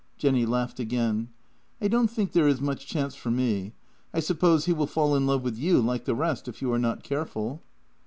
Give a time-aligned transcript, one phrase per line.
[0.17, 1.27] "Jenny laughed again."
[1.79, 3.73] I don't think there is much chance for me.
[4.15, 6.79] I suppose he will fall in love with you, like the rest, if you are
[6.79, 7.61] not careful."